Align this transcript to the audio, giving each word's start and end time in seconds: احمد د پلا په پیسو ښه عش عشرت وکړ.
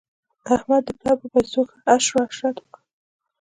احمد 0.55 0.81
د 0.87 0.89
پلا 0.99 1.13
په 1.19 1.25
پیسو 1.33 1.59
ښه 1.69 1.77
عش 1.93 2.05
عشرت 2.23 2.55
وکړ. 2.59 2.81